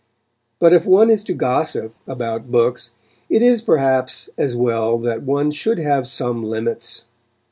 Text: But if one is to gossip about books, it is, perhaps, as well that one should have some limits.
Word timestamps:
But 0.57 0.73
if 0.73 0.87
one 0.87 1.11
is 1.11 1.23
to 1.25 1.33
gossip 1.35 1.93
about 2.07 2.49
books, 2.49 2.95
it 3.29 3.43
is, 3.43 3.61
perhaps, 3.61 4.31
as 4.35 4.55
well 4.55 4.97
that 4.97 5.21
one 5.21 5.51
should 5.51 5.77
have 5.77 6.07
some 6.07 6.43
limits. 6.43 7.05